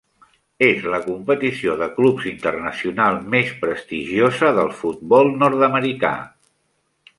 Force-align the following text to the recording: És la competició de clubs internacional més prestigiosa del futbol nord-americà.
És 0.67 0.85
la 0.93 0.99
competició 1.03 1.75
de 1.81 1.89
clubs 1.97 2.25
internacional 2.31 3.21
més 3.35 3.53
prestigiosa 3.67 4.51
del 4.61 4.75
futbol 4.81 5.33
nord-americà. 5.45 6.15